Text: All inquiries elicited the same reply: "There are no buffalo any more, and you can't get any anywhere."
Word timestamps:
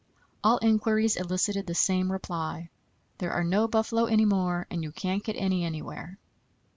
All 0.43 0.57
inquiries 0.63 1.15
elicited 1.15 1.67
the 1.67 1.75
same 1.75 2.11
reply: 2.11 2.71
"There 3.19 3.31
are 3.31 3.43
no 3.43 3.67
buffalo 3.67 4.05
any 4.05 4.25
more, 4.25 4.65
and 4.71 4.81
you 4.81 4.91
can't 4.91 5.23
get 5.23 5.35
any 5.35 5.63
anywhere." 5.63 6.17